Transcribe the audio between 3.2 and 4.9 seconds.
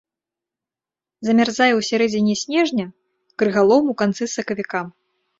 крыгалом у канцы сакавіка.